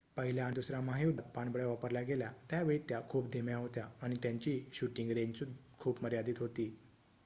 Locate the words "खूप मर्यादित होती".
5.79-6.69